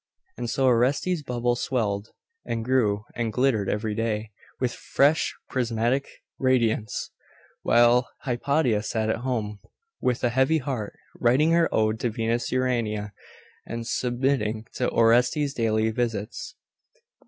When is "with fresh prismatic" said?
4.59-6.07